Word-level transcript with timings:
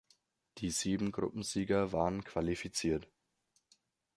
Die 0.57 0.71
sieben 0.71 1.11
Gruppensieger 1.11 1.91
waren 1.91 2.23
qualifiziert. 2.23 3.07